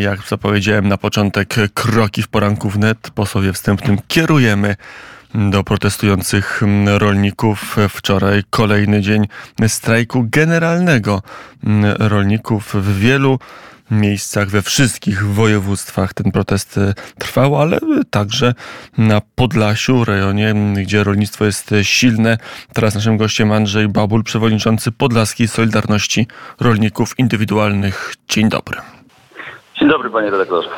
Jak 0.00 0.28
zapowiedziałem 0.28 0.88
na 0.88 0.96
początek, 0.96 1.54
kroki 1.74 2.22
w 2.22 2.28
poranku 2.28 2.70
wnet 2.70 3.10
po 3.14 3.26
sobie 3.26 3.52
wstępnym 3.52 3.98
kierujemy 4.08 4.76
do 5.34 5.64
protestujących 5.64 6.62
rolników. 6.86 7.76
Wczoraj 7.88 8.42
kolejny 8.50 9.00
dzień 9.00 9.26
strajku 9.68 10.26
generalnego 10.30 11.22
rolników 11.98 12.74
w 12.74 12.98
wielu 12.98 13.38
miejscach, 13.90 14.48
we 14.48 14.62
wszystkich 14.62 15.26
województwach 15.26 16.14
ten 16.14 16.32
protest 16.32 16.80
trwał, 17.18 17.56
ale 17.56 17.78
także 18.10 18.54
na 18.98 19.20
Podlasiu, 19.34 20.04
rejonie, 20.04 20.54
gdzie 20.76 21.04
rolnictwo 21.04 21.44
jest 21.44 21.74
silne. 21.82 22.38
Teraz 22.72 22.94
naszym 22.94 23.16
gościem 23.16 23.52
Andrzej 23.52 23.88
Babul, 23.88 24.24
przewodniczący 24.24 24.92
Podlaskiej 24.92 25.48
Solidarności 25.48 26.26
Rolników 26.60 27.18
Indywidualnych. 27.18 28.14
Dzień 28.28 28.48
dobry. 28.48 28.99
Dzień 29.80 29.88
dobry 29.88 30.10
panie 30.10 30.30
redaktorze. 30.30 30.68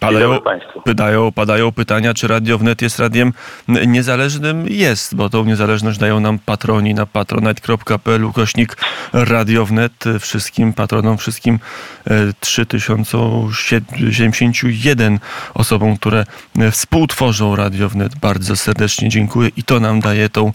Padają, 0.00 0.38
padają, 0.84 1.32
padają 1.32 1.72
pytania, 1.72 2.14
czy 2.14 2.28
Radio 2.28 2.58
Wnet 2.58 2.82
jest 2.82 2.98
radiem 2.98 3.32
niezależnym? 3.68 4.66
Jest, 4.68 5.14
bo 5.14 5.30
tą 5.30 5.44
niezależność 5.44 5.98
dają 5.98 6.20
nam 6.20 6.38
patroni 6.38 6.94
na 6.94 7.06
patronite.pl 7.06 8.24
ukośnik 8.24 8.76
Radio 9.12 9.66
Wnet. 9.66 10.04
Wszystkim 10.20 10.72
patronom, 10.72 11.18
wszystkim 11.18 11.58
3071 12.40 15.18
osobom, 15.54 15.96
które 15.96 16.24
współtworzą 16.70 17.56
Radio 17.56 17.88
Wnet 17.88 18.16
bardzo 18.16 18.56
serdecznie 18.56 19.08
dziękuję 19.08 19.50
i 19.56 19.62
to 19.62 19.80
nam 19.80 20.00
daje 20.00 20.28
tą 20.28 20.52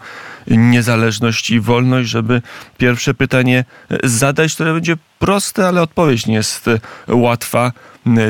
niezależność 0.48 1.50
i 1.52 1.60
wolność, 1.60 2.10
żeby 2.10 2.42
pierwsze 2.78 3.14
pytanie 3.14 3.66
zadać, 4.04 4.56
które 4.56 4.74
będzie 4.74 4.94
proste, 5.20 5.68
ale 5.68 5.82
odpowiedź 5.82 6.28
nie 6.28 6.36
jest 6.36 6.70
łatwa. 7.08 7.72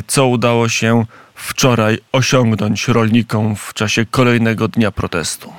Co 0.08 0.28
udało 0.28 0.70
się 0.70 1.06
wczoraj 1.36 1.98
osiągnąć 2.12 2.88
rolnikom 2.88 3.56
w 3.56 3.74
czasie 3.74 4.06
kolejnego 4.12 4.68
dnia 4.68 4.92
protestu? 4.92 5.54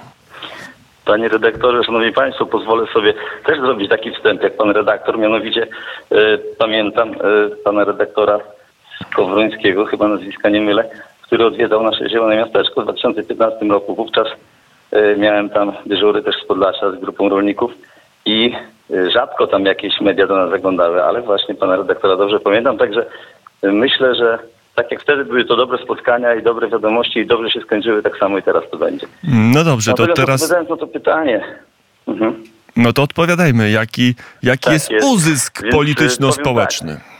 Panie 1.04 1.28
redaktorze, 1.28 1.84
szanowni 1.84 2.12
państwo, 2.12 2.46
pozwolę 2.46 2.86
sobie 2.92 3.14
też 3.46 3.60
zrobić 3.60 3.90
taki 3.90 4.10
wstęp 4.10 4.42
jak 4.42 4.56
pan 4.56 4.70
redaktor. 4.70 5.18
Mianowicie 5.18 5.62
y, 6.12 6.16
pamiętam 6.58 7.12
y, 7.12 7.16
pana 7.64 7.84
redaktora 7.84 8.38
Skowrońskiego, 9.12 9.84
chyba 9.84 10.08
nazwiska 10.08 10.48
nie 10.48 10.60
mylę, 10.60 10.90
który 11.22 11.46
odwiedzał 11.46 11.82
nasze 11.82 12.08
zielone 12.08 12.36
miasteczko 12.36 12.80
w 12.80 12.84
2015 12.84 13.66
roku. 13.66 13.94
Wówczas 13.94 14.28
miałem 15.18 15.50
tam 15.50 15.72
dyżury 15.86 16.22
też 16.22 16.34
z 16.44 16.46
Podlasia 16.46 16.90
z 16.90 17.00
grupą 17.00 17.28
rolników 17.28 17.72
i 18.24 18.52
rzadko 19.12 19.46
tam 19.46 19.64
jakieś 19.64 20.00
media 20.00 20.26
do 20.26 20.36
nas 20.36 20.50
zaglądały, 20.50 21.04
ale 21.04 21.22
właśnie 21.22 21.54
pana 21.54 21.76
redaktora 21.76 22.16
dobrze 22.16 22.40
pamiętam, 22.40 22.78
także 22.78 23.06
myślę, 23.62 24.14
że 24.14 24.38
tak 24.74 24.90
jak 24.90 25.02
wtedy 25.02 25.24
były 25.24 25.44
to 25.44 25.56
dobre 25.56 25.78
spotkania 25.78 26.34
i 26.34 26.42
dobre 26.42 26.68
wiadomości 26.68 27.18
i 27.18 27.26
dobrze 27.26 27.50
się 27.50 27.60
skończyły, 27.60 28.02
tak 28.02 28.18
samo 28.18 28.38
i 28.38 28.42
teraz 28.42 28.64
to 28.70 28.76
będzie. 28.76 29.06
No 29.54 29.64
dobrze, 29.64 29.94
to 29.94 30.06
teraz... 30.06 30.42
Odpowiadając 30.42 30.70
na 30.70 30.76
to 30.76 30.86
pytanie. 30.86 31.44
Mhm. 32.08 32.44
No 32.76 32.92
to 32.92 33.02
odpowiadajmy, 33.02 33.70
jaki, 33.70 34.14
jaki 34.42 34.64
tak 34.64 34.72
jest, 34.72 34.90
jest, 34.90 35.06
uzysk 35.06 35.62
polityczno-społeczny? 35.70 36.94
Tak, 36.94 37.15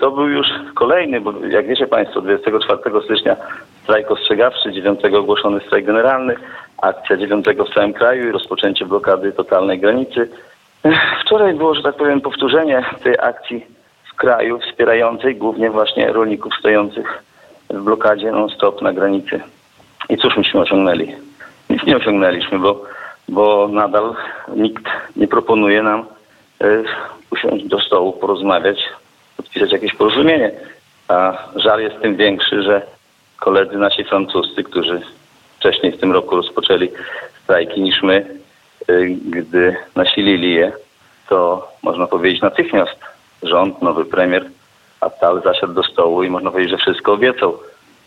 to 0.00 0.10
był 0.10 0.28
już 0.28 0.46
kolejny, 0.74 1.20
bo 1.20 1.32
jak 1.50 1.66
wiecie 1.66 1.86
Państwo, 1.86 2.20
24 2.20 2.80
stycznia 3.04 3.36
strajk 3.82 4.10
ostrzegawczy, 4.10 4.72
9 4.72 5.04
ogłoszony 5.04 5.60
strajk 5.60 5.86
generalny, 5.86 6.34
akcja 6.82 7.16
9 7.16 7.46
w 7.70 7.74
całym 7.74 7.92
kraju 7.92 8.28
i 8.28 8.32
rozpoczęcie 8.32 8.86
blokady 8.86 9.32
totalnej 9.32 9.80
granicy. 9.80 10.28
Wczoraj 11.24 11.54
było, 11.54 11.74
że 11.74 11.82
tak 11.82 11.96
powiem, 11.96 12.20
powtórzenie 12.20 12.84
tej 13.02 13.14
akcji 13.20 13.66
w 14.12 14.16
kraju 14.16 14.58
wspierającej 14.58 15.36
głównie 15.36 15.70
właśnie 15.70 16.12
rolników 16.12 16.54
stojących 16.58 17.22
w 17.70 17.82
blokadzie 17.82 18.32
non-stop 18.32 18.82
na 18.82 18.92
granicy. 18.92 19.40
I 20.08 20.16
cóż 20.16 20.36
myśmy 20.36 20.60
osiągnęli? 20.60 21.14
Nic 21.70 21.84
nie 21.84 21.96
osiągnęliśmy, 21.96 22.58
bo, 22.58 22.84
bo 23.28 23.68
nadal 23.68 24.14
nikt 24.56 24.84
nie 25.16 25.28
proponuje 25.28 25.82
nam 25.82 26.04
y, 26.64 26.84
usiąść 27.30 27.64
do 27.64 27.80
stołu, 27.80 28.12
porozmawiać, 28.12 28.78
podpisać 29.52 29.72
jakieś 29.72 29.94
porozumienie. 29.94 30.50
A 31.08 31.48
żal 31.56 31.80
jest 31.80 32.00
tym 32.02 32.16
większy, 32.16 32.62
że 32.62 32.82
koledzy 33.36 33.78
nasi 33.78 34.04
francuscy, 34.04 34.64
którzy 34.64 35.00
wcześniej 35.58 35.92
w 35.92 36.00
tym 36.00 36.12
roku 36.12 36.36
rozpoczęli 36.36 36.88
strajki 37.44 37.80
niż 37.80 38.02
my, 38.02 38.40
Y, 38.88 39.16
gdy 39.24 39.76
nasilili 39.96 40.54
je, 40.54 40.72
to 41.28 41.68
można 41.82 42.06
powiedzieć 42.06 42.42
natychmiast 42.42 42.96
rząd, 43.42 43.82
nowy 43.82 44.04
premier 44.04 44.44
Attal 45.00 45.42
zasiadł 45.42 45.72
do 45.72 45.82
stołu 45.82 46.22
i 46.22 46.30
można 46.30 46.50
powiedzieć, 46.50 46.70
że 46.70 46.76
wszystko 46.76 47.12
obiecał. 47.12 47.58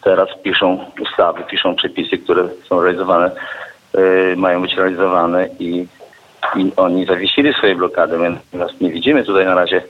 Teraz 0.04 0.30
piszą 0.44 0.86
ustawy, 1.02 1.44
piszą 1.44 1.76
przepisy, 1.76 2.18
które 2.18 2.50
są 2.70 2.82
realizowane, 2.82 3.32
yy, 3.94 4.36
mają 4.38 4.62
być 4.62 4.76
realizowane 4.76 5.50
i, 5.60 5.88
i 6.56 6.72
oni 6.76 7.06
zawiesili 7.06 7.54
swoje 7.54 7.76
blokady. 7.76 8.18
Natomiast 8.20 8.82
nie 8.82 8.92
widzimy 8.92 9.24
tutaj 9.24 9.46
na 9.46 9.56
razie 9.56 9.82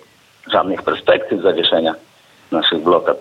żadnych 0.52 0.81
perspektyw 0.81 1.42
zawieszenia 1.42 1.96
naszych 2.52 2.84
blokad. 2.84 3.18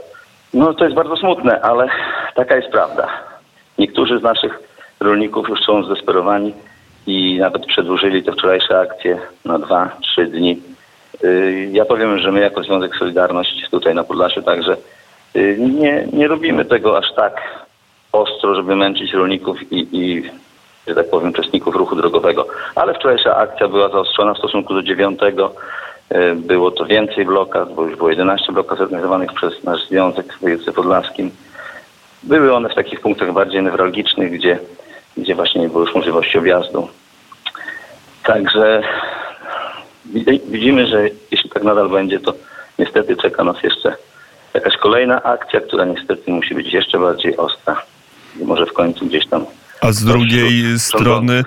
No 0.54 0.74
to 0.74 0.84
jest 0.84 0.96
bardzo 0.96 1.16
smutne, 1.16 1.60
ale 1.60 1.88
taka 2.34 2.56
jest 2.56 2.68
prawda. 2.68 3.08
Niektórzy 3.78 4.18
z 4.18 4.22
naszych 4.22 4.58
rolników 5.00 5.48
już 5.48 5.60
są 5.60 5.84
zdesperowani 5.84 6.54
i 7.06 7.38
nawet 7.38 7.66
przedłużyli 7.66 8.22
te 8.22 8.32
wczorajsze 8.32 8.80
akcje 8.80 9.18
na 9.44 9.58
dwa, 9.58 9.96
trzy 10.00 10.26
dni. 10.26 10.62
Y, 11.24 11.68
ja 11.72 11.84
powiem, 11.84 12.18
że 12.18 12.32
my 12.32 12.40
jako 12.40 12.62
Związek 12.62 12.96
Solidarność 12.96 13.70
tutaj 13.70 13.94
na 13.94 14.04
Podlasiu 14.04 14.42
także 14.42 14.76
y, 15.36 15.56
nie, 15.58 16.06
nie 16.12 16.28
robimy 16.28 16.64
tego 16.64 16.98
aż 16.98 17.14
tak 17.14 17.64
ostro, 18.12 18.54
żeby 18.54 18.76
męczyć 18.76 19.12
rolników 19.12 19.72
i, 19.72 19.88
i 19.92 20.30
że 20.86 20.94
tak 20.94 21.10
powiem, 21.10 21.30
uczestników 21.30 21.76
ruchu 21.76 21.96
drogowego. 21.96 22.46
Ale 22.74 22.94
wczorajsza 22.94 23.36
akcja 23.36 23.68
była 23.68 23.88
zaostrzona 23.88 24.34
w 24.34 24.38
stosunku 24.38 24.74
do 24.74 24.82
9 24.82 25.20
było 26.34 26.70
to 26.70 26.84
więcej 26.84 27.24
blokad, 27.24 27.74
bo 27.74 27.84
już 27.84 27.96
było 27.96 28.10
11 28.10 28.52
blokad 28.52 28.78
zorganizowanych 28.78 29.32
przez 29.32 29.64
nasz 29.64 29.88
związek 29.88 30.34
w 30.34 30.40
województwie 30.40 30.72
podlaskim. 30.72 31.30
Były 32.22 32.54
one 32.54 32.68
w 32.68 32.74
takich 32.74 33.00
punktach 33.00 33.32
bardziej 33.32 33.62
newralgicznych, 33.62 34.32
gdzie 34.32 34.58
gdzie 35.16 35.34
właśnie 35.34 35.60
nie 35.60 35.68
było 35.68 35.80
już 35.80 35.94
możliwości 35.94 36.38
objazdu. 36.38 36.88
Także 38.24 38.82
widzimy, 40.50 40.86
że 40.86 41.08
jeśli 41.30 41.50
tak 41.50 41.62
nadal 41.62 41.88
będzie, 41.88 42.20
to 42.20 42.34
niestety 42.78 43.16
czeka 43.16 43.44
nas 43.44 43.62
jeszcze 43.62 43.96
jakaś 44.54 44.76
kolejna 44.76 45.22
akcja, 45.22 45.60
która 45.60 45.84
niestety 45.84 46.30
musi 46.30 46.54
być 46.54 46.72
jeszcze 46.72 46.98
bardziej 46.98 47.36
ostra. 47.36 47.82
I 48.40 48.44
może 48.44 48.66
w 48.66 48.72
końcu 48.72 49.06
gdzieś 49.06 49.26
tam. 49.26 49.46
A 49.80 49.92
z 49.92 50.04
drugiej 50.04 50.78
strony 50.78 51.42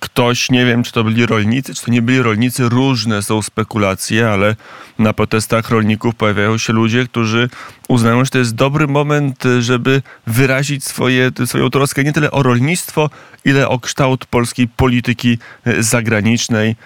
ktoś, 0.00 0.50
nie 0.50 0.66
wiem, 0.66 0.82
czy 0.82 0.92
to 0.92 1.04
byli 1.04 1.26
rolnicy, 1.26 1.74
czy 1.74 1.84
to 1.84 1.90
nie 1.90 2.02
byli 2.02 2.22
rolnicy, 2.22 2.68
różne 2.68 3.22
są 3.22 3.42
spekulacje, 3.42 4.30
ale 4.30 4.56
na 4.98 5.12
protestach 5.12 5.70
rolników 5.70 6.14
pojawiają 6.14 6.58
się 6.58 6.72
ludzie, 6.72 7.04
którzy 7.04 7.48
uznają, 7.88 8.24
że 8.24 8.30
to 8.30 8.38
jest 8.38 8.54
dobry 8.54 8.86
moment, 8.86 9.44
żeby 9.60 10.02
wyrazić 10.26 10.84
swoje, 10.84 11.30
swoją 11.44 11.70
troskę 11.70 12.04
nie 12.04 12.12
tyle 12.12 12.30
o 12.30 12.42
rolnictwo, 12.42 13.10
ile 13.44 13.68
o 13.68 13.78
kształt 13.78 14.26
polskiej 14.26 14.68
polityki 14.68 15.38
zagranicznej. 15.78 16.76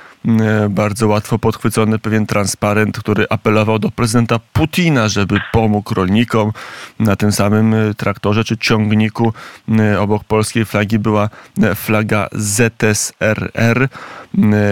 Bardzo 0.70 1.08
łatwo 1.08 1.38
podchwycony 1.38 1.98
pewien 1.98 2.26
transparent, 2.26 2.98
który 2.98 3.26
apelował 3.30 3.78
do 3.78 3.88
prezydenta 3.90 4.38
Putina, 4.52 5.08
żeby 5.08 5.40
pomógł 5.52 5.94
rolnikom. 5.94 6.52
Na 7.00 7.16
tym 7.16 7.32
samym 7.32 7.74
traktorze 7.96 8.44
czy 8.44 8.56
ciągniku 8.56 9.32
obok 10.00 10.24
polskiej 10.24 10.64
flagi 10.64 10.98
była 10.98 11.28
flaga 11.74 12.28
ZSRR. 12.32 13.88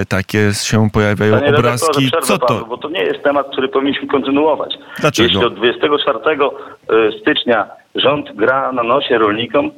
Takie 0.09 0.55
się 0.55 0.91
pojawiają 0.91 1.41
Panie 1.41 1.56
obrazki. 1.56 2.11
Co 2.22 2.38
to? 2.38 2.47
Panu, 2.47 2.67
bo 2.67 2.77
to 2.77 2.88
nie 2.88 3.03
jest 3.03 3.22
temat, 3.22 3.47
który 3.53 3.69
powinniśmy 3.69 4.09
kontynuować. 4.09 4.75
Dlaczego? 5.00 5.28
Jeśli 5.28 5.44
od 5.44 5.55
24 5.55 6.19
e, 6.19 7.20
stycznia 7.20 7.67
rząd 7.94 8.37
gra 8.37 8.73
na 8.73 8.82
nosie 8.82 9.19
rolnikom, 9.19 9.70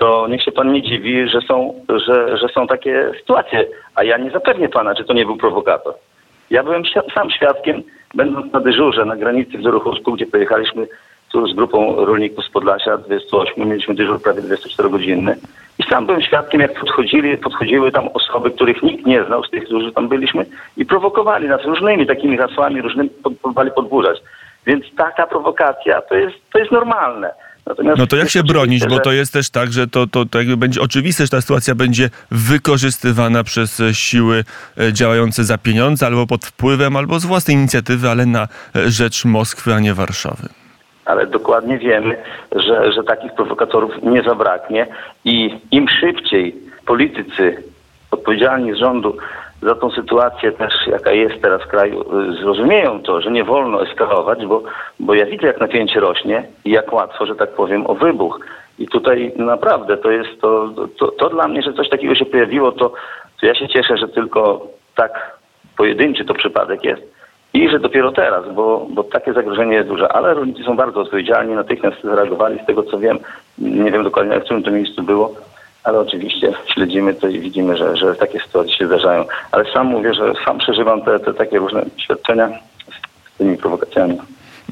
to 0.00 0.28
niech 0.28 0.42
się 0.42 0.52
pan 0.52 0.72
nie 0.72 0.82
dziwi, 0.82 1.28
że 1.28 1.40
są, 1.40 1.74
że, 1.88 2.38
że 2.38 2.48
są 2.48 2.66
takie 2.66 3.10
sytuacje. 3.20 3.66
A 3.94 4.04
ja 4.04 4.18
nie 4.18 4.30
zapewnię 4.30 4.68
pana, 4.68 4.94
czy 4.94 5.04
to 5.04 5.12
nie 5.12 5.26
był 5.26 5.36
prowokator. 5.36 5.94
Ja 6.50 6.62
byłem 6.62 6.82
sam 7.14 7.30
świadkiem, 7.30 7.82
będąc 8.14 8.52
na 8.52 8.60
dyżurze 8.60 9.04
na 9.04 9.16
granicy 9.16 9.58
w 9.58 9.62
Zoruchowsku, 9.62 10.12
gdzie 10.12 10.26
pojechaliśmy 10.26 10.86
tu 11.32 11.46
z 11.46 11.54
grupą 11.54 12.04
rolników 12.04 12.44
z 12.44 12.50
Podlasia, 12.50 12.98
28, 12.98 13.68
mieliśmy 13.68 13.94
dyżur 13.94 14.22
prawie 14.22 14.42
24-godzinny. 14.42 15.36
I 15.78 15.82
sam 15.82 16.06
byłem 16.06 16.22
świadkiem, 16.22 16.60
jak 16.60 16.80
podchodzili, 16.80 17.38
podchodziły 17.38 17.92
tam 17.92 18.08
osoby, 18.08 18.50
których 18.50 18.82
nikt 18.82 19.06
nie 19.06 19.24
znał 19.24 19.44
z 19.44 19.50
tych, 19.50 19.64
którzy 19.64 19.92
tam 19.92 20.08
byliśmy 20.08 20.46
i 20.76 20.86
prowokowali 20.86 21.48
nas 21.48 21.64
różnymi 21.64 22.06
takimi 22.06 22.36
hasłami, 22.36 22.82
różnymi 22.82 23.10
próbowali 23.40 23.70
podburzać. 23.70 24.18
Więc 24.66 24.84
taka 24.96 25.26
prowokacja 25.26 26.02
to 26.02 26.14
jest, 26.14 26.36
to 26.52 26.58
jest 26.58 26.72
normalne. 26.72 27.30
Natomiast 27.70 27.98
no 27.98 28.06
to 28.06 28.16
jak 28.16 28.28
się 28.30 28.42
bronić, 28.42 28.86
bo 28.86 29.00
to 29.00 29.12
jest 29.12 29.32
też 29.32 29.50
tak, 29.50 29.72
że 29.72 29.88
to, 29.88 30.06
to, 30.06 30.24
to 30.24 30.38
jakby 30.38 30.56
będzie 30.56 30.80
oczywiste, 30.80 31.24
że 31.24 31.30
ta 31.30 31.40
sytuacja 31.40 31.74
będzie 31.74 32.10
wykorzystywana 32.30 33.44
przez 33.44 33.82
siły 33.92 34.44
e, 34.80 34.92
działające 34.92 35.44
za 35.44 35.58
pieniądze, 35.58 36.06
albo 36.06 36.26
pod 36.26 36.44
wpływem, 36.44 36.96
albo 36.96 37.20
z 37.20 37.24
własnej 37.24 37.56
inicjatywy, 37.56 38.08
ale 38.08 38.26
na 38.26 38.48
e, 38.76 38.90
rzecz 38.90 39.24
Moskwy, 39.24 39.74
a 39.74 39.80
nie 39.80 39.94
Warszawy. 39.94 40.48
ale 41.04 41.26
dokładnie 41.26 41.78
wiemy, 41.78 42.16
że, 42.56 42.92
że 42.92 43.02
takich 43.04 43.32
prowokatorów 43.34 43.92
nie 44.02 44.22
zabraknie 44.22 44.86
i 45.24 45.60
im 45.70 45.88
szybciej 45.88 46.56
politycy 46.86 47.62
odpowiedzialni 48.10 48.72
z 48.72 48.76
rządu 48.76 49.16
za 49.62 49.74
tą 49.74 49.90
sytuację 49.90 50.52
też, 50.52 50.74
jaka 50.86 51.12
jest 51.12 51.42
teraz 51.42 51.62
w 51.62 51.66
kraju, 51.66 52.00
y, 52.00 52.32
zrozumieją 52.42 53.02
to, 53.02 53.20
że 53.20 53.30
nie 53.30 53.44
wolno 53.44 53.82
eskalować, 53.82 54.46
bo, 54.46 54.62
bo 55.00 55.14
ja 55.14 55.26
widzę, 55.26 55.46
jak 55.46 55.60
napięcie 55.60 56.00
rośnie 56.00 56.46
i 56.64 56.70
jak 56.70 56.92
łatwo, 56.92 57.26
że 57.26 57.34
tak 57.34 57.50
powiem, 57.50 57.86
o 57.86 57.94
wybuch. 57.94 58.40
I 58.78 58.88
tutaj 58.88 59.32
naprawdę 59.36 59.96
to 59.96 60.10
jest 60.10 60.40
to, 60.40 60.74
to, 60.98 61.08
to 61.08 61.28
dla 61.28 61.48
mnie, 61.48 61.62
że 61.62 61.72
coś 61.72 61.88
takiego 61.88 62.14
się 62.14 62.24
pojawiło, 62.24 62.72
to, 62.72 62.92
to 63.40 63.46
ja 63.46 63.54
się 63.54 63.68
cieszę, 63.68 63.96
że 63.96 64.08
tylko 64.08 64.66
tak 64.94 65.38
pojedynczy 65.76 66.24
to 66.24 66.34
przypadek 66.34 66.84
jest. 66.84 67.02
I 67.54 67.68
że 67.68 67.78
dopiero 67.78 68.12
teraz, 68.12 68.54
bo, 68.54 68.86
bo 68.90 69.04
takie 69.04 69.32
zagrożenie 69.32 69.74
jest 69.74 69.88
duże, 69.88 70.12
ale 70.12 70.34
rolnicy 70.34 70.62
są 70.62 70.76
bardzo 70.76 71.00
odpowiedzialni, 71.00 71.54
natychmiast 71.54 71.96
zareagowali 72.04 72.58
z 72.62 72.66
tego 72.66 72.82
co 72.82 72.98
wiem. 72.98 73.18
Nie 73.58 73.90
wiem 73.90 74.04
dokładnie, 74.04 74.40
w 74.40 74.44
którym 74.44 74.62
to 74.62 74.70
miejscu 74.70 75.02
było, 75.02 75.34
ale 75.84 75.98
oczywiście 75.98 76.52
śledzimy 76.74 77.14
to 77.14 77.28
i 77.28 77.40
widzimy, 77.40 77.76
że, 77.76 77.96
że 77.96 78.14
takie 78.14 78.40
sytuacje 78.40 78.76
się 78.76 78.86
zdarzają. 78.86 79.24
Ale 79.52 79.72
sam 79.72 79.86
mówię, 79.86 80.14
że 80.14 80.32
sam 80.44 80.58
przeżywam 80.58 81.02
te, 81.02 81.20
te 81.20 81.34
takie 81.34 81.58
różne 81.58 81.84
doświadczenia 81.96 82.48
z, 82.48 83.38
tymi 83.38 83.56
prowokacjami. 83.56 84.18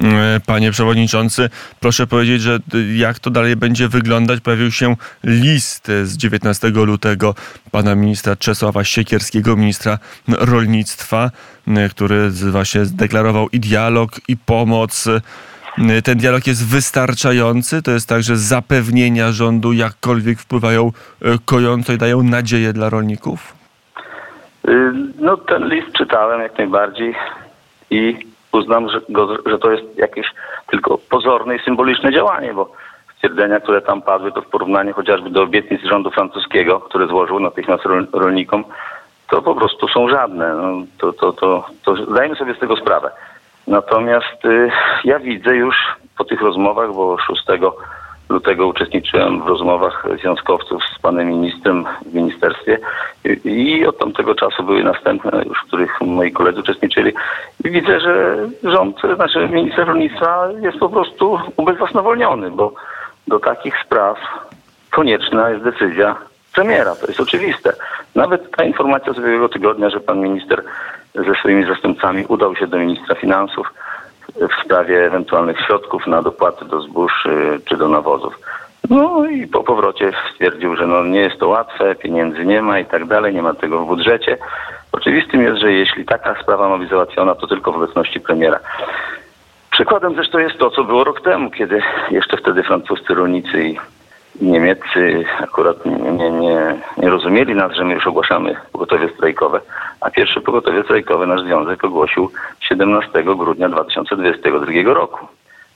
E, 0.03 0.39
panie 0.45 0.71
przewodniczący, 0.71 1.49
proszę 1.79 2.07
powiedzieć, 2.07 2.41
że 2.41 2.59
jak 2.95 3.19
to 3.19 3.29
dalej 3.29 3.55
będzie 3.55 3.87
wyglądać? 3.87 4.39
Pojawił 4.39 4.71
się 4.71 4.95
list 5.23 5.91
z 6.03 6.17
19 6.17 6.69
lutego 6.69 7.35
pana 7.71 7.95
ministra 7.95 8.35
Czesława 8.35 8.83
Siekierskiego, 8.83 9.55
ministra 9.55 9.99
rolnictwa, 10.27 11.31
który 11.91 12.29
właśnie 12.29 12.85
zdeklarował 12.85 13.47
i 13.51 13.59
dialog, 13.59 14.11
i 14.27 14.37
pomoc. 14.37 15.07
Ten 16.03 16.17
dialog 16.17 16.47
jest 16.47 16.71
wystarczający? 16.71 17.81
To 17.81 17.91
jest 17.91 18.09
tak, 18.09 18.21
że 18.23 18.37
zapewnienia 18.37 19.31
rządu 19.31 19.73
jakkolwiek 19.73 20.39
wpływają 20.39 20.91
e, 21.21 21.37
kojąco 21.45 21.93
i 21.93 21.97
dają 21.97 22.23
nadzieję 22.23 22.73
dla 22.73 22.89
rolników? 22.89 23.53
Y, 24.67 24.91
no 25.19 25.37
ten 25.37 25.69
list 25.69 25.91
czytałem 25.91 26.41
jak 26.41 26.57
najbardziej 26.57 27.15
i 27.89 28.17
uznam, 28.51 28.89
że, 28.89 29.01
go, 29.09 29.37
że 29.45 29.59
to 29.59 29.71
jest 29.71 29.97
jakieś 29.97 30.27
tylko 30.71 30.97
pozorne 30.97 31.55
i 31.55 31.59
symboliczne 31.59 32.13
działanie, 32.13 32.53
bo 32.53 32.71
stwierdzenia, 33.15 33.59
które 33.59 33.81
tam 33.81 34.01
padły, 34.01 34.31
to 34.31 34.41
w 34.41 34.49
porównaniu 34.49 34.93
chociażby 34.93 35.29
do 35.29 35.43
obietnic 35.43 35.81
rządu 35.81 36.11
francuskiego, 36.11 36.79
który 36.79 37.07
złożył 37.07 37.39
natychmiast 37.39 37.83
rolnikom, 38.13 38.63
to 39.29 39.41
po 39.41 39.55
prostu 39.55 39.87
są 39.87 40.09
żadne. 40.09 40.53
No, 40.53 40.83
to, 40.97 41.13
to, 41.13 41.33
to, 41.33 41.65
to 41.85 42.05
zdajemy 42.05 42.35
sobie 42.35 42.55
z 42.55 42.59
tego 42.59 42.75
sprawę. 42.75 43.11
Natomiast 43.69 44.45
y, 44.45 44.71
ja 45.03 45.19
widzę 45.19 45.55
już 45.55 45.75
po 46.17 46.23
tych 46.23 46.41
rozmowach, 46.41 46.93
bo 46.93 47.17
6 47.17 47.43
lutego 48.29 48.67
uczestniczyłem 48.67 49.43
w 49.43 49.47
rozmowach 49.47 50.07
związkowców 50.21 50.83
z 50.95 50.99
panem 50.99 51.27
ministrem 51.27 51.85
w 52.05 52.13
ministerstwie 52.13 52.79
i 53.45 53.85
od 53.85 53.97
tamtego 53.97 54.35
czasu 54.35 54.63
były 54.63 54.83
następne 54.83 55.43
już, 55.45 55.59
w 55.59 55.67
których 55.67 56.01
moi 56.01 56.31
koledzy 56.31 56.59
uczestniczyli. 56.59 57.13
I 57.65 57.69
widzę, 57.69 57.99
że 57.99 58.37
rząd, 58.63 58.97
znaczy 59.15 59.49
minister 59.49 59.87
rolnictwa 59.87 60.47
jest 60.61 60.77
po 60.77 60.89
prostu 60.89 61.39
ubezwłasnowolniony, 61.57 62.51
bo 62.51 62.73
do 63.27 63.39
takich 63.39 63.75
spraw 63.85 64.17
konieczna 64.91 65.49
jest 65.49 65.63
decyzja 65.63 66.15
premiera. 66.55 66.95
To 66.95 67.07
jest 67.07 67.19
oczywiste. 67.19 67.73
Nawet 68.15 68.51
ta 68.51 68.63
informacja 68.63 69.13
z 69.13 69.17
ubiegłego 69.17 69.49
tygodnia, 69.49 69.89
że 69.89 69.99
pan 69.99 70.19
minister 70.19 70.63
ze 71.15 71.35
swoimi 71.35 71.65
zastępcami 71.65 72.25
udał 72.27 72.55
się 72.55 72.67
do 72.67 72.77
ministra 72.77 73.15
finansów, 73.15 73.73
w 74.35 74.65
sprawie 74.65 75.05
ewentualnych 75.05 75.59
środków 75.59 76.07
na 76.07 76.21
dopłaty 76.21 76.65
do 76.65 76.81
zbóż 76.81 77.25
y, 77.25 77.59
czy 77.65 77.77
do 77.77 77.87
nawozów. 77.87 78.39
No 78.89 79.25
i 79.25 79.47
po 79.47 79.63
powrocie 79.63 80.11
stwierdził, 80.33 80.75
że 80.75 80.87
no 80.87 81.03
nie 81.03 81.19
jest 81.19 81.39
to 81.39 81.47
łatwe, 81.47 81.95
pieniędzy 81.95 82.45
nie 82.45 82.61
ma 82.61 82.79
i 82.79 82.85
tak 82.85 83.05
dalej, 83.05 83.33
nie 83.33 83.41
ma 83.41 83.53
tego 83.53 83.85
w 83.85 83.87
budżecie. 83.87 84.37
Oczywistym 84.91 85.41
jest, 85.41 85.61
że 85.61 85.71
jeśli 85.71 86.05
taka 86.05 86.41
sprawa 86.41 86.69
ma 86.69 86.77
być 86.77 86.89
załatwiona, 86.89 87.35
to 87.35 87.47
tylko 87.47 87.71
w 87.71 87.75
obecności 87.75 88.19
premiera. 88.19 88.59
Przykładem 89.71 90.15
zresztą 90.15 90.39
jest 90.39 90.57
to, 90.57 90.71
co 90.71 90.83
było 90.83 91.03
rok 91.03 91.21
temu, 91.21 91.51
kiedy 91.51 91.81
jeszcze 92.11 92.37
wtedy 92.37 92.63
francuscy 92.63 93.13
rolnicy 93.13 93.63
i 93.63 93.79
Niemieccy 94.41 95.25
akurat 95.39 95.85
nie, 95.85 96.31
nie, 96.31 96.75
nie 96.97 97.09
rozumieli 97.09 97.55
nas, 97.55 97.71
że 97.73 97.83
my 97.83 97.93
już 97.93 98.07
ogłaszamy 98.07 98.55
pogotowie 98.71 99.09
strajkowe, 99.09 99.61
a 100.01 100.09
pierwsze 100.09 100.41
pogotowie 100.41 100.83
strajkowe 100.83 101.27
nasz 101.27 101.41
związek 101.41 101.83
ogłosił 101.83 102.31
17 102.59 103.23
grudnia 103.23 103.69
2022 103.69 104.93
roku. 104.93 105.27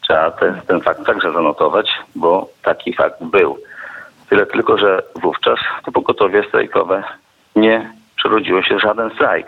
Trzeba 0.01 0.31
ten, 0.31 0.61
ten 0.67 0.81
fakt 0.81 1.05
także 1.05 1.31
zanotować, 1.31 1.91
bo 2.15 2.49
taki 2.61 2.93
fakt 2.93 3.23
był. 3.23 3.57
Tyle 4.29 4.45
tylko, 4.45 4.77
że 4.77 5.03
wówczas 5.15 5.59
to 5.85 5.91
pogotowie 5.91 6.43
strajkowe 6.47 7.03
nie 7.55 7.93
przerodziło 8.15 8.63
się 8.63 8.79
żaden 8.79 9.09
strajk. 9.09 9.47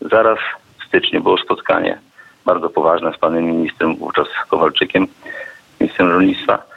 Zaraz 0.00 0.38
w 0.80 0.84
styczniu 0.88 1.22
było 1.22 1.38
spotkanie 1.38 1.98
bardzo 2.44 2.70
poważne 2.70 3.12
z 3.12 3.18
panem 3.18 3.44
ministrem, 3.44 3.96
wówczas 3.96 4.28
Kowalczykiem, 4.48 5.06
ministrem 5.80 6.10
rolnictwa 6.10 6.73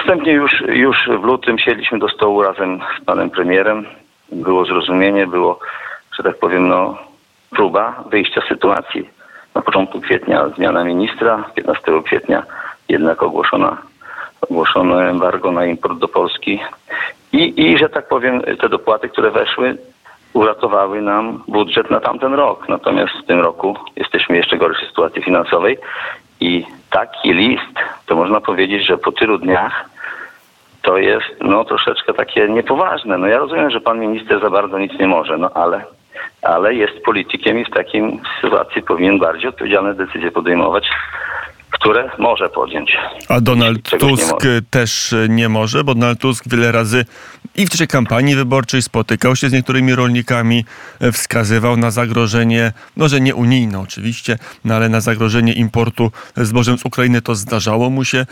Następnie 0.00 0.32
już, 0.32 0.60
już 0.60 1.08
w 1.20 1.24
lutym 1.24 1.58
siedliśmy 1.58 1.98
do 1.98 2.08
stołu 2.08 2.42
razem 2.42 2.80
z 3.00 3.04
panem 3.04 3.30
premierem. 3.30 3.86
Było 4.32 4.64
zrozumienie, 4.64 5.26
było, 5.26 5.58
że 6.16 6.22
tak 6.22 6.38
powiem, 6.38 6.68
no, 6.68 6.98
próba 7.50 8.04
wyjścia 8.10 8.40
z 8.40 8.48
sytuacji. 8.48 9.08
Na 9.54 9.62
początku 9.62 10.00
kwietnia 10.00 10.48
zmiana 10.48 10.84
ministra, 10.84 11.44
15 11.54 11.82
kwietnia 12.04 12.42
jednak 12.88 13.22
ogłoszona, 13.22 13.76
ogłoszono 14.40 15.04
embargo 15.04 15.52
na 15.52 15.66
import 15.66 15.98
do 15.98 16.08
Polski. 16.08 16.60
I, 17.32 17.70
I, 17.70 17.78
że 17.78 17.88
tak 17.88 18.08
powiem, 18.08 18.42
te 18.60 18.68
dopłaty, 18.68 19.08
które 19.08 19.30
weszły, 19.30 19.76
uratowały 20.32 21.02
nam 21.02 21.42
budżet 21.48 21.90
na 21.90 22.00
tamten 22.00 22.34
rok. 22.34 22.68
Natomiast 22.68 23.12
w 23.12 23.26
tym 23.26 23.40
roku 23.40 23.76
jesteśmy 23.96 24.34
w 24.34 24.38
jeszcze 24.38 24.56
gorszej 24.56 24.88
sytuacji 24.88 25.22
finansowej 25.22 25.78
i 26.40 26.64
taki 26.90 27.32
list, 27.32 27.74
to 28.06 28.16
można 28.16 28.40
powiedzieć, 28.40 28.86
że 28.86 28.98
po 28.98 29.12
tylu 29.12 29.38
dniach 29.38 29.89
to 30.82 30.98
jest 30.98 31.26
no 31.40 31.64
troszeczkę 31.64 32.14
takie 32.14 32.48
niepoważne. 32.48 33.18
No 33.18 33.26
ja 33.26 33.38
rozumiem, 33.38 33.70
że 33.70 33.80
pan 33.80 34.00
minister 34.00 34.40
za 34.40 34.50
bardzo 34.50 34.78
nic 34.78 34.92
nie 35.00 35.06
może, 35.06 35.38
no 35.38 35.50
ale, 35.54 35.84
ale 36.42 36.74
jest 36.74 37.04
politykiem 37.04 37.58
i 37.58 37.64
w 37.64 37.70
takim 37.70 38.20
sytuacji 38.40 38.82
powinien 38.82 39.18
bardziej 39.18 39.48
odpowiedzialne 39.48 39.94
decyzje 39.94 40.30
podejmować 40.30 40.90
które 41.80 42.10
może 42.18 42.48
podjąć. 42.48 42.96
A 43.28 43.40
Donald 43.40 43.90
Tusk 43.98 44.44
nie 44.44 44.62
też 44.70 45.14
nie 45.28 45.48
może, 45.48 45.84
bo 45.84 45.94
Donald 45.94 46.20
Tusk 46.20 46.44
wiele 46.48 46.72
razy 46.72 47.04
i 47.56 47.66
w 47.66 47.70
czasie 47.70 47.86
kampanii 47.86 48.36
wyborczej 48.36 48.82
spotykał 48.82 49.36
się 49.36 49.48
z 49.48 49.52
niektórymi 49.52 49.94
rolnikami, 49.94 50.64
wskazywał 51.12 51.76
na 51.76 51.90
zagrożenie, 51.90 52.72
no 52.96 53.08
że 53.08 53.20
nie 53.20 53.34
unijne 53.34 53.80
oczywiście, 53.80 54.38
no 54.64 54.74
ale 54.74 54.88
na 54.88 55.00
zagrożenie 55.00 55.52
importu 55.52 56.12
zbożem 56.36 56.78
z 56.78 56.84
Ukrainy 56.84 57.22
to 57.22 57.34
zdarzało 57.34 57.90
mu 57.90 58.04
się 58.04 58.26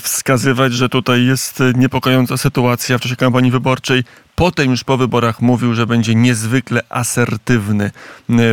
wskazywać, 0.00 0.72
że 0.72 0.88
tutaj 0.88 1.24
jest 1.24 1.62
niepokojąca 1.74 2.36
sytuacja 2.36 2.98
w 2.98 3.00
czasie 3.00 3.16
kampanii 3.16 3.50
wyborczej. 3.50 4.04
Potem 4.34 4.70
już 4.70 4.84
po 4.84 4.96
wyborach 4.96 5.40
mówił, 5.40 5.74
że 5.74 5.86
będzie 5.86 6.14
niezwykle 6.14 6.80
asertywny 6.88 7.90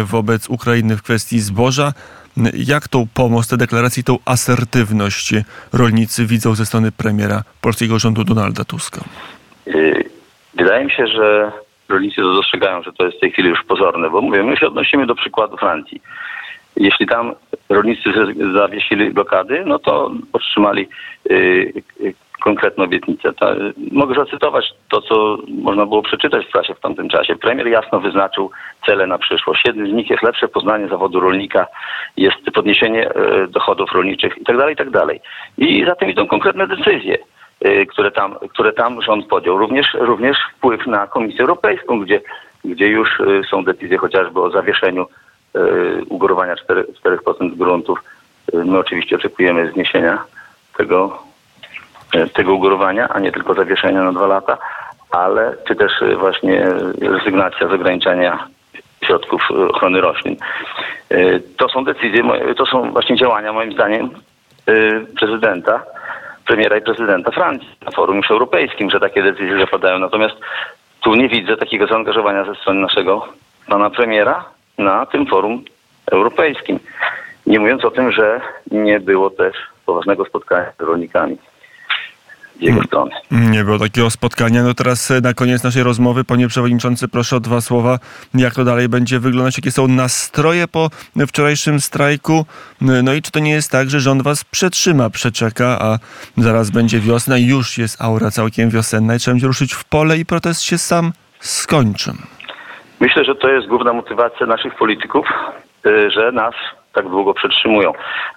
wobec 0.06 0.50
Ukrainy 0.50 0.98
w 0.98 1.04
kwestii 1.04 1.40
zboża. 1.40 1.94
Jak 2.54 2.88
tą 2.88 3.08
pomoc, 3.14 3.48
te 3.48 3.58
deklaracje, 3.58 4.04
tą 4.04 4.18
asertywność 4.26 5.34
rolnicy 5.74 6.26
widzą 6.26 6.56
ze 6.56 6.66
strony 6.66 6.92
premiera 6.92 7.44
polskiego 7.62 8.00
rządu 8.00 8.24
Donalda 8.24 8.66
Tuska? 8.66 9.02
Y, 9.68 10.10
wydaje 10.54 10.86
mi 10.86 10.92
się, 10.92 11.08
że 11.08 11.52
rolnicy 11.90 12.16
to 12.16 12.34
dostrzegają, 12.34 12.84
że 12.84 12.94
to 12.94 13.06
jest 13.06 13.18
w 13.18 13.22
tej 13.22 13.32
chwili 13.32 13.50
już 13.50 13.64
pozorne, 13.68 14.10
bo 14.10 14.22
mówię, 14.22 14.44
my 14.44 14.58
się 14.58 14.68
odnosimy 14.68 15.06
do 15.06 15.16
przykładu 15.16 15.58
Francji. 15.58 16.02
Jeśli 16.76 17.08
tam 17.08 17.34
rolnicy 17.70 18.10
zawiesili 18.54 19.12
blokady, 19.12 19.64
no 19.66 19.80
to 19.80 20.12
otrzymali 20.34 20.88
konkretną 22.46 22.84
obietnicę. 22.84 23.34
Ta, 23.34 23.56
mogę 23.92 24.16
zacytować 24.16 24.74
to, 24.90 25.02
co 25.02 25.38
można 25.48 25.86
było 25.86 26.02
przeczytać 26.02 26.46
w 26.46 26.52
prasie 26.52 26.76
w 26.76 26.80
tamtym 26.80 27.10
czasie. 27.10 27.36
Premier 27.36 27.68
jasno 27.68 28.00
wyznaczył 28.00 28.52
cele 28.86 29.08
na 29.08 29.18
przyszłość. 29.18 29.62
Jednym 29.66 29.88
z 29.88 29.94
nich 29.94 30.10
jest 30.10 30.24
lepsze 30.24 30.48
poznanie 30.48 30.88
zawodu 30.88 31.20
rolnika, 31.20 31.68
jest 32.18 32.38
podniesienie 32.54 33.10
e, 33.10 33.48
dochodów 33.48 33.92
rolniczych 33.92 34.38
itd., 34.38 34.60
tak 34.60 34.70
itd. 34.70 35.00
Tak 35.00 35.18
I 35.58 35.86
za 35.86 35.96
tym 35.96 36.10
idą 36.10 36.28
konkretne 36.28 36.68
decyzje 36.68 37.18
e, 37.62 37.86
które 37.86 38.12
tam, 38.12 38.36
które 38.50 38.74
tam 38.74 39.02
rząd 39.02 39.28
podjął. 39.28 39.58
Również, 39.58 39.88
również 39.94 40.38
wpływ 40.58 40.88
na 40.88 41.08
Komisję 41.08 41.42
Europejską, 41.42 42.00
gdzie, 42.00 42.22
gdzie 42.66 42.88
już 42.88 43.10
e, 43.20 43.44
są 43.50 43.64
decyzje 43.64 43.98
chociażby 43.98 44.42
o 44.42 44.52
zawieszeniu 44.52 45.08
ugorowania 46.10 46.56
4%, 46.56 46.84
4% 47.04 47.56
gruntów. 47.56 48.04
My 48.54 48.80
oczywiście 48.80 49.16
oczekujemy 49.16 49.72
zniesienia 49.72 50.24
tego 50.78 51.20
E, 51.20 51.35
tego 52.34 52.54
ugorowania, 52.54 53.10
a 53.10 53.20
nie 53.20 53.32
tylko 53.32 53.54
zawieszenia 53.54 54.04
na 54.04 54.12
dwa 54.12 54.28
lata, 54.28 54.58
ale 55.12 55.56
czy 55.68 55.76
też 55.76 56.02
e, 56.02 56.16
właśnie 56.16 56.68
rezygnacja 57.02 57.68
z 57.68 57.74
ograniczenia 57.74 58.48
środków 59.04 59.42
e, 59.52 59.68
ochrony 59.68 60.02
roślin. 60.02 60.36
To 61.58 61.70
są 61.70 61.84
decyzje, 61.84 62.24
to 62.58 62.66
są 62.66 62.92
właśnie 62.92 63.16
działania 63.16 63.54
moim 63.54 63.74
zdaniem 63.74 64.10
prezydenta, 65.20 65.84
premiera 66.48 66.78
i 66.78 66.82
prezydenta 66.82 67.32
Francji 67.32 67.70
na 67.86 67.92
forum 67.92 68.18
już 68.18 68.32
europejskim, 68.32 68.90
że 68.90 69.00
takie 69.00 69.24
decyzje 69.24 69.60
zapadają. 69.60 70.00
Natomiast 70.00 70.36
tu 71.02 71.16
nie 71.16 71.30
widzę 71.30 71.58
takiego 71.58 71.88
zaangażowania 71.88 72.46
ze 72.46 72.56
strony 72.56 72.82
naszego 72.82 73.28
pana 73.68 73.90
premiera 73.90 74.46
na 74.78 75.06
tym 75.06 75.26
forum 75.26 75.64
europejskim. 76.12 76.80
Nie 77.46 77.60
mówiąc 77.60 77.86
o 77.86 77.92
tym, 77.92 78.12
że 78.12 78.42
nie 78.72 79.00
było 79.00 79.30
też 79.30 79.56
poważnego 79.86 80.26
spotkania 80.26 80.72
z 80.80 80.82
rolnikami 80.82 81.38
jego 82.60 82.84
strony. 82.84 83.12
Nie 83.32 83.64
było 83.64 83.80
takiego 83.80 84.10
spotkania. 84.10 84.64
No 84.64 84.74
teraz 84.74 85.12
e, 85.12 85.22
na 85.22 85.34
koniec 85.34 85.64
naszej 85.64 85.84
rozmowy, 85.84 86.24
panie 86.24 86.48
przewodniczący, 86.48 87.08
proszę 87.08 87.36
o 87.36 87.40
dwa 87.40 87.62
słowa, 87.62 88.00
jak 88.34 88.54
to 88.54 88.64
dalej 88.64 88.90
będzie 88.90 89.20
wyglądać, 89.20 89.58
jakie 89.58 89.72
są 89.72 89.88
nastroje 89.88 90.68
po 90.68 90.90
wczorajszym 91.28 91.80
strajku. 91.80 92.46
No 92.82 93.14
i 93.14 93.22
czy 93.22 93.32
to 93.32 93.40
nie 93.40 93.52
jest 93.52 93.72
tak, 93.72 93.90
że 93.90 94.00
rząd 94.00 94.22
was 94.22 94.44
przetrzyma, 94.44 95.10
przeczeka, 95.10 95.78
a 95.82 95.98
zaraz 96.38 96.70
będzie 96.70 97.00
wiosna 97.00 97.38
już 97.38 97.78
jest 97.78 98.02
aura 98.02 98.32
całkiem 98.32 98.70
wiosenna 98.70 99.16
i 99.16 99.20
trzeba 99.20 99.34
będzie 99.34 99.48
ruszyć 99.48 99.74
w 99.74 99.84
pole 99.84 100.18
i 100.18 100.26
protest 100.26 100.62
się 100.62 100.78
sam 100.78 101.12
skończy. 101.40 102.12
Myślę, 103.00 103.26
że 103.26 103.36
to 103.36 103.50
jest 103.50 103.68
główna 103.68 103.94
motywacja 103.94 104.46
naszych 104.46 104.76
polityków, 104.76 105.28
y, 105.86 106.12
że 106.12 106.32
nas 106.32 106.54
tak 106.96 107.10
długo 107.10 107.34
przetrzymują. 107.34 107.94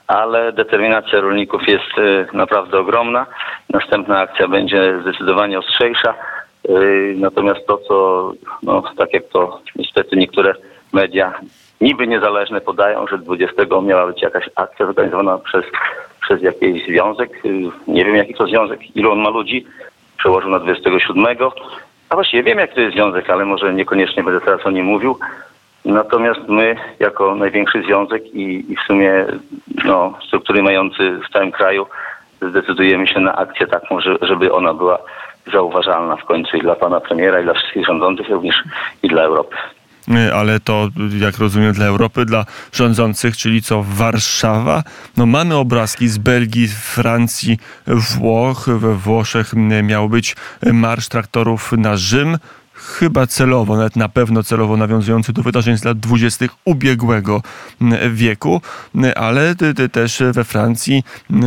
Ale 0.06 0.52
determinacja 0.52 1.20
rolników 1.20 1.68
jest 1.68 1.98
y, 1.98 2.26
naprawdę 2.32 2.78
ogromna. 2.78 3.26
Następna 3.70 4.20
akcja 4.20 4.48
będzie 4.48 5.00
zdecydowanie 5.02 5.58
ostrzejsza. 5.58 6.14
Y, 6.68 7.14
Natomiast 7.16 7.66
to, 7.66 7.78
co, 7.78 8.32
no, 8.62 8.82
tak 8.98 9.12
jak 9.12 9.24
to 9.28 9.60
niestety 9.76 10.16
niektóre 10.16 10.54
media 10.92 11.32
niby 11.80 12.06
niezależne 12.06 12.60
podają, 12.60 13.06
że 13.06 13.18
20 13.18 13.62
miała 13.82 14.06
być 14.06 14.22
jakaś 14.22 14.50
akcja 14.56 14.86
zorganizowana 14.86 15.38
przez, 15.38 15.64
przez 16.22 16.42
jakiś 16.42 16.86
związek. 16.86 17.44
Y, 17.44 17.50
Nie 17.88 18.04
wiem 18.04 18.16
jaki 18.16 18.34
to 18.34 18.46
związek, 18.46 18.96
ilu 18.96 19.12
on 19.12 19.18
ma 19.18 19.30
ludzi. 19.30 19.66
Przełożył 20.18 20.50
na 20.50 20.58
27. 20.58 21.26
A 22.10 22.14
właściwie 22.14 22.42
wiem 22.42 22.58
jak 22.58 22.74
to 22.74 22.80
jest 22.80 22.94
związek, 22.94 23.30
ale 23.30 23.44
może 23.44 23.74
niekoniecznie 23.74 24.22
będę 24.22 24.40
teraz 24.40 24.66
o 24.66 24.70
nim 24.70 24.86
mówił. 24.86 25.18
Natomiast 25.88 26.40
my, 26.48 26.76
jako 26.98 27.34
największy 27.34 27.82
związek 27.82 28.26
i, 28.34 28.72
i 28.72 28.76
w 28.76 28.80
sumie 28.86 29.26
no, 29.84 30.18
struktury 30.26 30.62
mający 30.62 31.20
w 31.28 31.32
całym 31.32 31.52
kraju, 31.52 31.86
zdecydujemy 32.42 33.06
się 33.06 33.20
na 33.20 33.36
akcję 33.36 33.66
taką, 33.66 34.00
że, 34.00 34.16
żeby 34.22 34.52
ona 34.52 34.74
była 34.74 34.98
zauważalna 35.52 36.16
w 36.16 36.24
końcu 36.24 36.56
i 36.56 36.60
dla 36.60 36.74
pana 36.74 37.00
premiera, 37.00 37.40
i 37.40 37.44
dla 37.44 37.54
wszystkich 37.54 37.86
rządzących, 37.86 38.28
również 38.28 38.56
i 39.02 39.08
dla 39.08 39.22
Europy. 39.22 39.56
Y, 40.08 40.34
Ale 40.34 40.60
to, 40.60 40.88
jak 41.20 41.38
rozumiem, 41.38 41.72
dla 41.72 41.86
Europy, 41.86 42.24
dla 42.24 42.44
rządzących, 42.72 43.36
czyli 43.36 43.62
co, 43.62 43.82
Warszawa? 43.82 44.82
No 45.16 45.26
mamy 45.26 45.56
obrazki 45.56 46.08
z 46.08 46.18
Belgii, 46.18 46.68
Francji, 46.68 47.58
Włoch. 47.86 48.68
We 48.68 48.94
Włoszech 48.94 49.52
miał 49.82 50.08
być 50.08 50.36
marsz 50.72 51.08
traktorów 51.08 51.72
na 51.72 51.96
Rzym. 51.96 52.38
Chyba 52.78 53.26
celowo, 53.26 53.76
nawet 53.76 53.96
na 53.96 54.08
pewno 54.08 54.42
celowo 54.42 54.76
nawiązujący 54.76 55.32
do 55.32 55.42
wydarzeń 55.42 55.78
z 55.78 55.84
lat 55.84 56.00
dwudziestych 56.00 56.50
ubiegłego 56.64 57.42
m, 57.80 57.94
wieku, 58.14 58.60
ale 59.16 59.54
też 59.92 60.22
we 60.32 60.44
Francji 60.44 61.04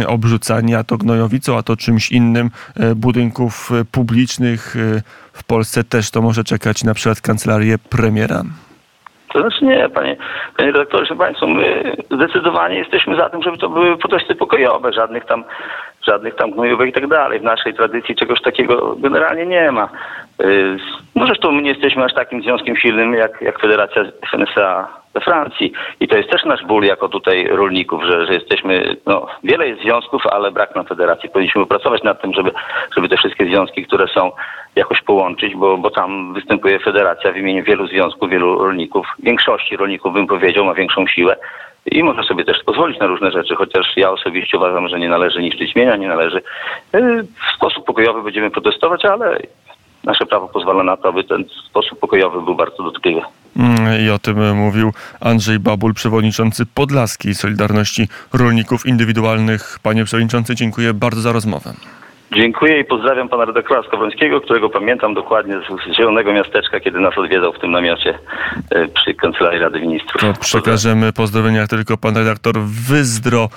obrzucanie 0.07 0.77
a 0.77 0.83
to 0.83 0.97
gnojowicą, 0.97 1.57
a 1.57 1.63
to 1.63 1.77
czymś 1.77 2.11
innym 2.11 2.51
e, 2.75 2.95
budynków 2.95 3.71
e, 3.71 3.85
publicznych. 3.85 4.75
e, 4.75 5.01
W 5.33 5.43
Polsce 5.43 5.83
też 5.83 6.11
to 6.11 6.21
może 6.21 6.43
czekać 6.43 6.83
na 6.83 6.93
przykład 6.93 7.21
kancelarię 7.21 7.77
premiera. 7.77 8.43
To 9.33 9.39
znaczy 9.39 9.65
nie, 9.65 9.89
panie, 9.89 10.15
panie 10.57 10.71
redaktorze, 10.71 11.05
proszę 11.05 11.15
państwa, 11.15 11.47
my 11.47 11.95
zdecydowanie 12.11 12.77
jesteśmy 12.77 13.15
za 13.15 13.29
tym, 13.29 13.43
żeby 13.43 13.57
to 13.57 13.69
były 13.69 13.97
protesty 13.97 14.35
pokojowe, 14.35 14.93
żadnych 14.93 15.25
tam, 15.25 15.43
żadnych 16.07 16.35
tam 16.35 16.51
gnojówek 16.51 16.89
i 16.89 16.93
tak 16.93 17.07
dalej. 17.07 17.39
W 17.39 17.43
naszej 17.43 17.73
tradycji 17.73 18.15
czegoś 18.15 18.41
takiego 18.41 18.95
generalnie 18.95 19.45
nie 19.45 19.71
ma. 19.71 19.89
Yy, 20.39 20.77
No 21.15 21.25
zresztą 21.25 21.51
my 21.51 21.61
nie 21.61 21.69
jesteśmy 21.69 22.03
aż 22.03 22.13
takim 22.13 22.41
związkiem 22.41 22.75
silnym 22.77 23.13
jak, 23.13 23.41
jak 23.41 23.59
Federacja 23.59 24.03
FNSA 24.31 25.00
we 25.13 25.22
Francji. 25.22 25.72
I 26.00 26.08
to 26.08 26.18
jest 26.18 26.30
też 26.30 26.46
nasz 26.46 26.65
ból 26.65 26.84
jako 26.84 27.10
tutaj 27.10 27.48
rolników, 27.48 28.03
że, 28.03 28.25
że 28.25 28.34
jesteśmy, 28.34 28.96
no 29.06 29.27
wiele 29.44 29.68
jest 29.68 29.82
związków, 29.82 30.27
ale 30.27 30.51
brak 30.51 30.75
nam 30.75 30.86
federacji. 30.86 31.30
Powinniśmy 31.30 31.65
pracować 31.65 32.03
nad 32.03 32.22
tym, 32.22 32.34
żeby, 32.34 32.51
żeby 32.96 33.10
te 33.10 33.18
wszystkie 33.18 33.46
związki, 33.46 33.86
które 33.86 34.08
są 34.08 34.32
jakoś 34.75 35.01
połączyć, 35.01 35.56
bo, 35.56 35.77
bo 35.77 35.89
tam 35.89 36.34
występuje 36.34 36.80
federacja 36.80 37.32
w 37.32 37.38
imieniu 37.38 37.63
wielu 37.63 37.88
związków, 37.88 38.30
wielu 38.30 38.63
rolników. 38.63 39.08
Większości 39.20 39.77
rolników 39.77 40.13
bym 40.13 40.27
powiedział 40.27 40.65
ma 40.65 40.74
większą 40.74 41.08
siłę 41.08 41.36
i 41.86 42.03
może 42.03 42.24
sobie 42.24 42.46
też 42.46 42.63
pozwolić 42.65 43.00
na 43.00 43.08
różne 43.08 43.32
rzeczy, 43.32 43.56
chociaż 43.56 43.98
ja 43.98 44.12
osobiście 44.12 44.58
uważam, 44.58 44.88
że 44.88 45.00
nie 45.00 45.10
należy 45.10 45.41
niszczyć 45.41 45.75
mienia, 45.75 45.96
nie 45.96 46.08
należy. 46.08 46.41
Yy, 46.94 47.24
W 47.24 47.56
sposób 47.56 47.86
pokojowy 47.86 48.24
będziemy 48.24 48.51
protestować, 48.51 49.06
ale 49.06 49.39
nasze 50.03 50.25
prawo 50.25 50.48
pozwala 50.48 50.84
na 50.84 50.98
to, 50.98 51.10
aby 51.10 51.24
ten 51.24 51.46
sposób 51.70 52.00
pokojowy 52.00 52.41
był 52.41 52.56
bardzo 52.56 52.84
dotkliwy. 52.84 53.22
Mm, 53.58 54.05
I 54.05 54.10
o 54.10 54.20
tym 54.20 54.55
mówił 54.55 54.93
Andrzej 55.20 55.60
Babul, 55.60 55.93
przewodniczący 55.93 56.65
Podlaskiej 56.65 57.36
Solidarności 57.36 58.08
Rolników 58.34 58.86
Indywidualnych. 58.86 59.79
Panie 59.84 60.05
przewodniczący, 60.05 60.55
dziękuję 60.55 60.93
bardzo 60.93 61.22
za 61.22 61.31
rozmowę. 61.31 61.74
Dziękuję 62.36 62.79
i 62.79 62.86
pozdrawiam 62.86 63.29
pana 63.29 63.46
redaktora 63.46 63.84
Skowrońskiego, 63.84 64.41
którego 64.41 64.70
pamiętam 64.70 65.13
dokładnie 65.13 65.53
z 65.53 65.98
Zielonego 65.98 66.34
Miasteczka, 66.34 66.79
kiedy 66.79 67.00
nas 67.00 67.17
odwiedzał 67.17 67.53
w 67.53 67.60
tym 67.60 67.72
namiocie 67.72 68.20
e, 68.72 68.88
przy 68.88 69.13
Kancelarii 69.13 69.60
Rady 69.60 69.79
Ministrów. 69.79 70.22
To 70.22 70.41
przekażemy 70.41 71.13
pozdrowienia, 71.13 71.67
tylko 71.67 71.98
pan 71.98 72.17
redaktor 72.17 72.60
wyzdrowieje. 72.60 73.50